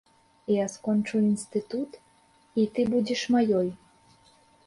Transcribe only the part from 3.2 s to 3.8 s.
маёй.